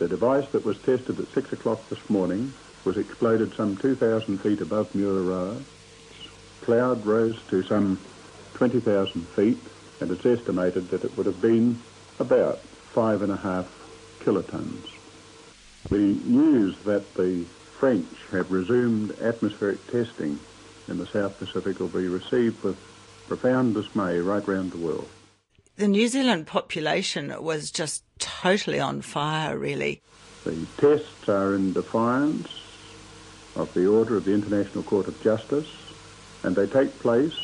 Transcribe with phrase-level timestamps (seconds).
[0.00, 2.54] The device that was tested at 6 o'clock this morning
[2.86, 5.62] was exploded some 2,000 feet above Mururoa.
[6.62, 8.00] Cloud rose to some
[8.54, 9.58] 20,000 feet,
[10.00, 11.82] and it's estimated that it would have been
[12.18, 12.62] about
[12.94, 13.66] five and a half
[14.20, 14.86] kilotons.
[15.90, 17.44] The news that the
[17.78, 20.40] French have resumed atmospheric testing
[20.88, 22.78] in the South Pacific will be received with
[23.28, 25.10] profound dismay right round the world.
[25.76, 30.02] The New Zealand population was just totally on fire, really.
[30.44, 32.48] The tests are in defiance
[33.56, 35.68] of the order of the International Court of Justice,
[36.42, 37.34] and they take place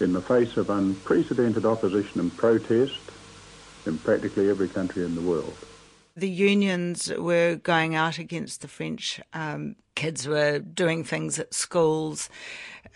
[0.00, 2.98] in the face of unprecedented opposition and protest
[3.86, 5.56] in practically every country in the world.
[6.16, 9.20] The unions were going out against the French.
[9.32, 12.30] Um, kids were doing things at schools.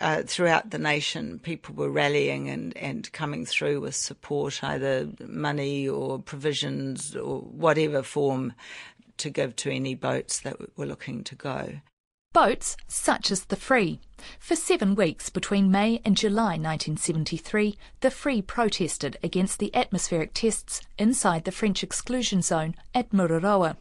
[0.01, 5.87] Uh, throughout the nation, people were rallying and, and coming through with support, either money
[5.87, 8.51] or provisions or whatever form
[9.17, 11.81] to give to any boats that were looking to go.
[12.33, 13.99] Boats such as the Fri.
[14.39, 20.81] For seven weeks between May and July 1973, the Fri protested against the atmospheric tests
[20.97, 23.75] inside the French exclusion zone at Mururoa.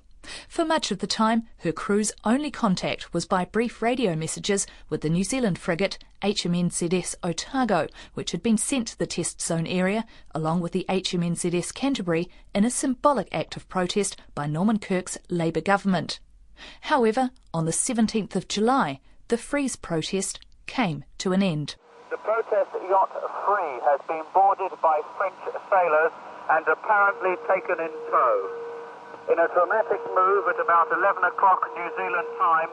[0.48, 5.00] For much of the time, her crew's only contact was by brief radio messages with
[5.00, 10.04] the New Zealand frigate HMNZS Otago, which had been sent to the test zone area,
[10.34, 15.62] along with the HMNZS Canterbury, in a symbolic act of protest by Norman Kirk's Labour
[15.62, 16.20] government.
[16.82, 21.76] However, on the 17th of July, the Fri's protest came to an end.
[22.10, 23.10] The protest yacht
[23.46, 25.38] Fri has been boarded by French
[25.70, 26.12] sailors
[26.50, 28.69] and apparently taken in tow.
[29.30, 32.66] In a dramatic move at about 11 o'clock New Zealand time,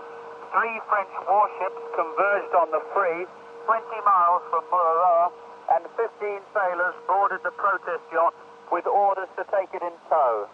[0.49, 3.29] three French warships converged on the Fri,
[3.69, 5.29] 20 miles from Mururoa,
[5.77, 6.09] and 15
[6.57, 8.33] sailors boarded the protest yacht
[8.73, 10.49] with orders to take it in tow.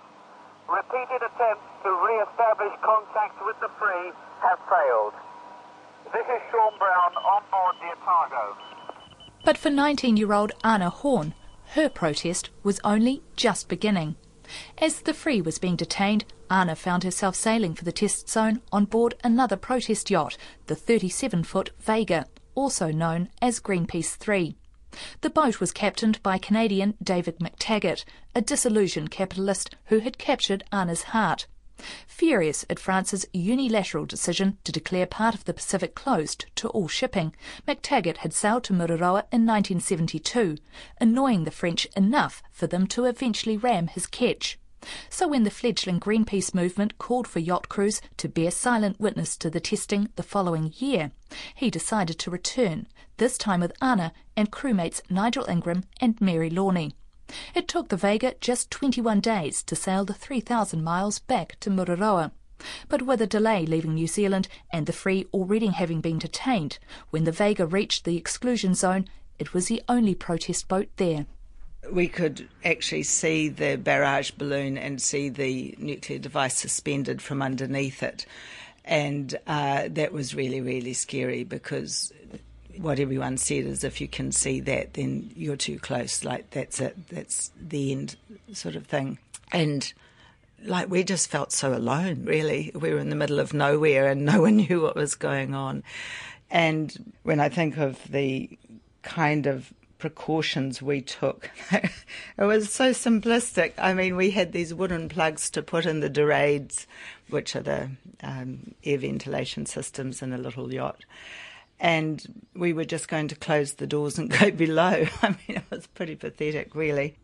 [0.67, 4.11] Repeated attempts to re-establish contact with the Fri
[4.43, 5.15] have failed.
[6.11, 8.59] This is Sean Brown on board the Otago.
[9.45, 11.33] But for 19 year old Anna Horn,
[11.79, 14.17] her protest was only just beginning.
[14.77, 18.85] As the Fri was being detained, Anna found herself sailing for the test zone on
[18.85, 20.37] board another protest yacht,
[20.67, 24.55] the 37 foot Vega, also known as Greenpeace 3.
[25.21, 28.05] The boat was captained by Canadian David McTaggart,
[28.35, 31.47] a disillusioned capitalist who had captured Anna's heart.
[32.07, 37.35] Furious at France's unilateral decision to declare part of the Pacific closed to all shipping,
[37.67, 40.57] McTaggart had sailed to Mururoa in 1972,
[40.99, 44.59] annoying the French enough for them to eventually ram his ketch.
[45.09, 49.49] So when the fledgling Greenpeace movement called for yacht crews to bear silent witness to
[49.49, 51.11] the testing the following year,
[51.55, 56.93] he decided to return, this time with Anna and crewmates Nigel Ingram and Mary Lornie.
[57.55, 62.31] It took the Vega just 21 days to sail the 3,000 miles back to Mururoa.
[62.87, 66.79] But with a delay leaving New Zealand and the Fri already having been detained,
[67.09, 69.07] when the Vega reached the exclusion zone,
[69.39, 71.25] it was the only protest boat there.
[71.91, 78.01] We could actually see the barrage balloon and see the nuclear device suspended from underneath
[78.01, 78.25] it.
[78.85, 82.13] And uh, that was really, really scary because
[82.77, 86.23] what everyone said is if you can see that, then you're too close.
[86.23, 87.09] Like that's it.
[87.09, 88.15] That's the end,
[88.53, 89.17] sort of thing.
[89.51, 89.91] And
[90.63, 92.25] like we just felt so alone.
[92.25, 95.53] Really, we were in the middle of nowhere, and no one knew what was going
[95.53, 95.83] on.
[96.49, 98.57] And when I think of the
[99.01, 101.49] kind of precautions we took.
[101.71, 101.89] it
[102.37, 103.71] was so simplistic.
[103.77, 106.87] I mean, we had these wooden plugs to put in the dorades,
[107.29, 107.89] which are the
[108.21, 111.05] um, air ventilation systems in a little yacht
[111.83, 115.05] and we were just going to close the doors and go below.
[115.21, 117.17] I mean, it was pretty pathetic, really.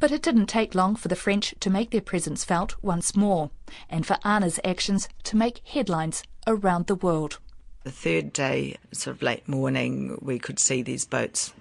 [0.00, 3.50] But it didn't take long for the French to make their presence felt once more,
[3.90, 7.38] and for Anna's actions to make headlines around the world.
[7.82, 11.52] The third day, sort of late morning, we could see these boats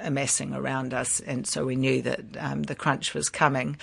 [0.00, 3.76] amassing around us, and so we knew that um, the crunch was coming.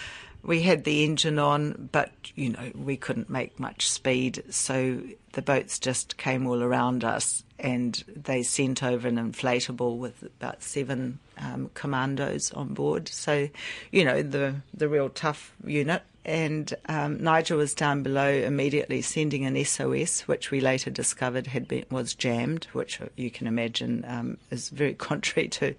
[0.47, 5.03] We had the engine on, but you know we couldn't make much speed, so
[5.33, 10.63] the boats just came all around us, and they sent over an inflatable with about
[10.63, 13.09] seven um, commandos on board.
[13.09, 13.49] So,
[13.91, 19.45] you know, the the real tough unit, and um, Nigel was down below immediately sending
[19.45, 24.37] an SOS, which we later discovered had been was jammed, which you can imagine um,
[24.49, 25.75] is very contrary to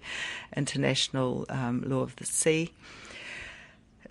[0.55, 2.71] international um, law of the sea.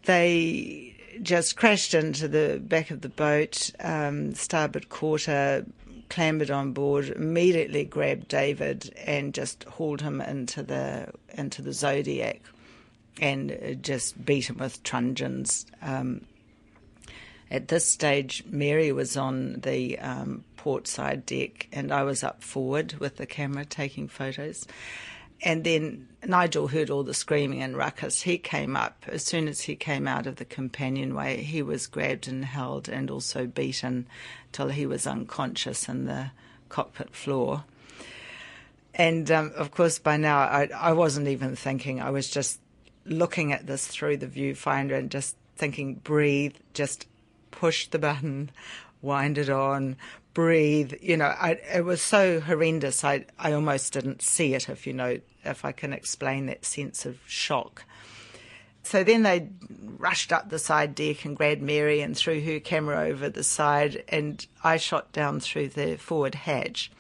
[0.04, 5.66] They just crashed into the back of the boat, um, starboard quarter,
[6.08, 12.40] clambered on board, immediately grabbed David and just hauled him into the into the Zodiac
[13.20, 15.66] and just beat him with truncheons.
[15.82, 16.24] Um,
[17.50, 22.42] at this stage, Mary was on the um, port side deck, and I was up
[22.42, 24.66] forward with the camera taking photos.
[25.42, 28.22] And then Nigel heard all the screaming and ruckus.
[28.22, 29.04] He came up.
[29.06, 33.10] As soon as he came out of the companionway, he was grabbed and held and
[33.10, 34.06] also beaten
[34.50, 36.32] till he was unconscious in the
[36.68, 37.64] cockpit floor.
[38.94, 42.00] And um, of course, by now, I, I wasn't even thinking.
[42.00, 42.60] I was just
[43.04, 47.06] looking at this through the viewfinder and just thinking, breathe, just
[47.52, 48.50] push the button,
[49.02, 49.96] wind it on,
[50.34, 50.94] breathe.
[51.00, 53.04] You know, I, it was so horrendous.
[53.04, 54.68] I I almost didn't see it.
[54.68, 57.84] If you know, if I can explain that sense of shock.
[58.82, 59.48] So then they
[59.98, 64.02] rushed up the side deck and grabbed Mary and threw her camera over the side,
[64.08, 66.90] and I shot down through the forward hatch.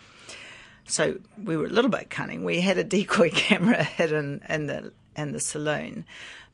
[0.84, 2.44] So we were a little bit cunning.
[2.44, 6.04] We had a decoy camera hidden in the in the saloon,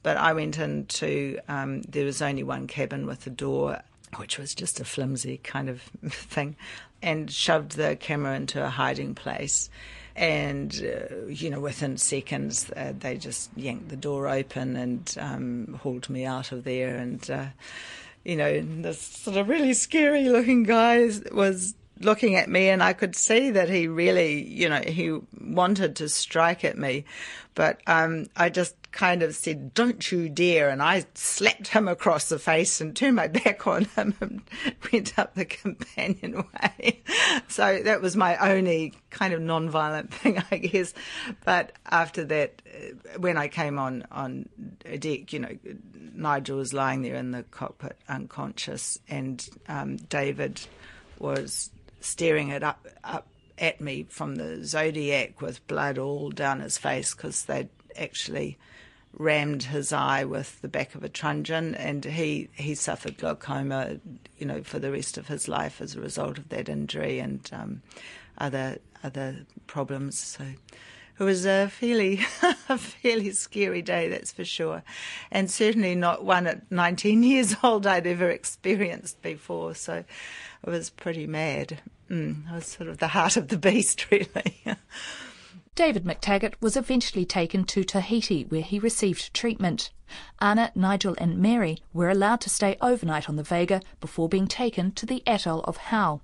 [0.03, 3.81] but I went into um, there was only one cabin with a door
[4.15, 6.57] which was just a flimsy kind of thing,
[7.03, 9.71] and shoved the camera into a hiding place.
[10.17, 15.81] And, uh, you know, within seconds, uh, they just yanked the door open and um,
[15.83, 16.95] hauled me out of there.
[16.97, 17.47] And, uh,
[18.25, 22.93] you know, this sort of really scary looking guy was looking at me and I
[22.93, 27.05] could see that he really, you know, he wanted to strike at me.
[27.55, 30.71] But um, I just kind of said, Don't you dare.
[30.71, 34.43] And I slapped him across the face and turned my back on him and
[34.93, 37.03] went up the companionway.
[37.49, 40.95] so that was my only kind of non-violent thing, I guess.
[41.45, 44.49] But after that, uh, when I came on, on
[44.99, 45.57] deck, you know,
[46.15, 50.61] Nigel was lying there in the cockpit unconscious and um, David
[51.19, 51.71] was
[52.05, 53.27] staring it up up
[53.59, 58.59] at me from the Zodiac with blood all down his face because they'd actually
[59.17, 63.99] rammed his eye with the back of a truncheon, and he he suffered glaucoma,
[64.39, 67.49] you know, for the rest of his life as a result of that injury and
[67.53, 67.83] um,
[68.39, 70.19] other other problems.
[70.19, 70.45] So
[71.19, 72.21] it was a fairly
[72.69, 74.83] a fairly scary day, that's for sure,
[75.31, 79.75] and certainly not one at 19 years old I'd ever experienced before.
[79.75, 80.05] So
[80.67, 81.81] it was pretty mad.
[82.11, 84.65] Mm, it was sort of the heart of the beast, really.
[85.75, 89.91] David McTaggart was eventually taken to Tahiti, where he received treatment.
[90.41, 94.93] Anna, Nigel, and Mary were allowed to stay overnight on the Vega before being taken
[94.93, 96.21] to the atoll of Hao.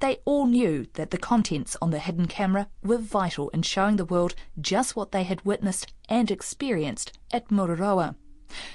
[0.00, 4.04] They all knew that the contents on the hidden camera were vital in showing the
[4.04, 8.16] world just what they had witnessed and experienced at Mururoa.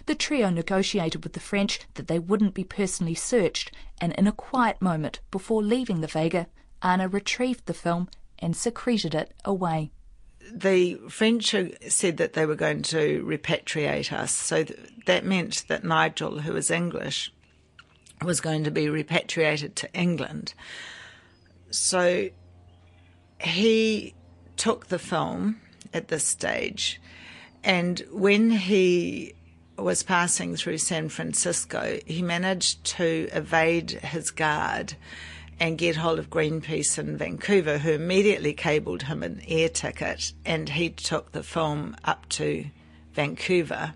[0.06, 4.31] The trio negotiated with the French that they wouldn't be personally searched, and in a
[4.31, 6.48] quiet moment before leaving the Vega,
[6.84, 8.07] Anna retrieved the film
[8.38, 9.92] and secreted it away.
[10.51, 11.56] The French
[11.88, 14.66] said that they were going to repatriate us, so
[15.06, 17.32] that meant that Nigel, who was English,
[18.23, 20.53] was going to be repatriated to England.
[21.69, 22.30] So
[23.39, 24.13] he
[24.57, 25.59] took the film
[25.94, 27.01] at this stage,
[27.63, 29.33] and when he
[29.77, 34.95] was passing through San Francisco, he managed to evade his guard
[35.59, 40.69] and get hold of Greenpeace in Vancouver, who immediately cabled him an air ticket, and
[40.69, 42.65] he took the film up to
[43.13, 43.94] Vancouver.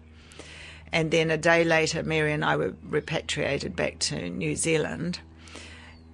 [0.92, 5.20] And then a day later, Mary and I were repatriated back to New Zealand.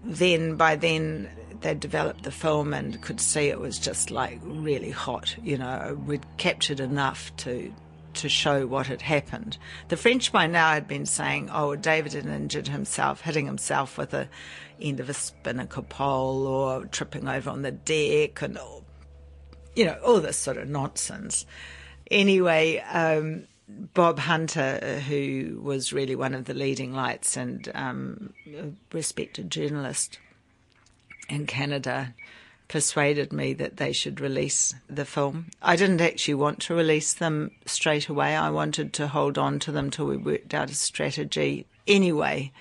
[0.04, 1.30] Then, by then,
[1.62, 5.36] they'd developed the film and could see it was just like really hot.
[5.42, 7.74] You know, we'd captured enough to
[8.16, 9.58] to show what had happened.
[9.88, 14.12] The French by now had been saying, oh, David had injured himself, hitting himself with
[14.12, 14.28] the
[14.80, 18.58] end of a spinnaker pole or tripping over on the deck and,
[19.76, 21.48] you know, all this sort of nonsense.
[22.12, 28.34] Anyway, um, Bob Hunter, who was really one of the leading lights and um,
[28.92, 30.20] respected journalist
[31.30, 32.14] in Canada,
[32.68, 35.48] persuaded me that they should release the film.
[35.62, 38.36] I didn't actually want to release them straight away.
[38.36, 41.66] I wanted to hold on to them till we worked out a strategy.
[41.88, 42.52] Anyway,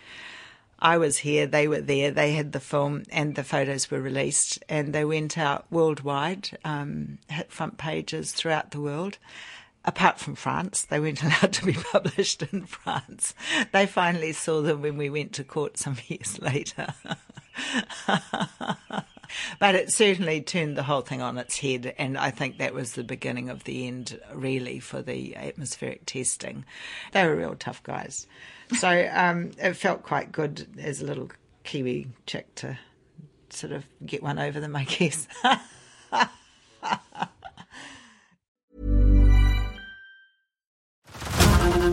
[0.78, 4.62] I was here, they were there, they had the film, and the photos were released,
[4.68, 9.18] and they went out worldwide, um, hit front pages throughout the world.
[9.85, 13.35] Apart from France, they weren't allowed to be published in France.
[13.73, 16.95] They finally saw them when we went to court some years later.
[19.59, 22.93] but it certainly turned the whole thing on its head, and I think that was
[22.93, 26.65] the beginning of the end, really, for the atmospheric testing.
[27.12, 28.27] They were real tough guys.
[28.79, 31.31] So um, it felt quite good as a little
[31.65, 32.79] Kiwi chick to
[33.51, 35.29] sort of get one over them, I guess.